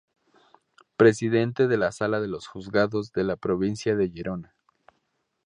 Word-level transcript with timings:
Presidente 0.97 1.67
de 1.67 1.77
la 1.77 1.91
Sala 1.91 2.19
de 2.19 2.27
los 2.27 2.47
juzgados 2.47 3.11
de 3.11 3.23
la 3.23 3.35
provincia 3.35 3.95
de 3.95 4.09
Gerona. 4.09 4.55